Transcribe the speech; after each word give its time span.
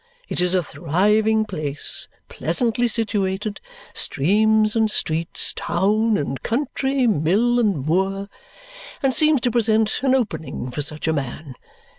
It 0.27 0.41
is 0.41 0.55
a 0.55 0.63
thriving 0.63 1.45
place, 1.45 2.07
pleasantly 2.27 2.87
situated 2.87 3.61
streams 3.93 4.75
and 4.75 4.89
streets, 4.89 5.53
town 5.55 6.17
and 6.17 6.41
country, 6.41 7.05
mill 7.05 7.59
and 7.59 7.85
moor 7.85 8.27
and 9.03 9.13
seems 9.13 9.41
to 9.41 9.51
present 9.51 9.99
an 10.01 10.15
opening 10.15 10.71
for 10.71 10.81
such 10.81 11.07
a 11.07 11.13
man. 11.13 11.53